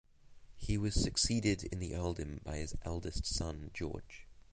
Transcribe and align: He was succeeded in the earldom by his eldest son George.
He 0.57 0.79
was 0.79 0.95
succeeded 0.95 1.63
in 1.65 1.77
the 1.77 1.93
earldom 1.93 2.41
by 2.43 2.57
his 2.57 2.75
eldest 2.83 3.27
son 3.27 3.69
George. 3.71 4.25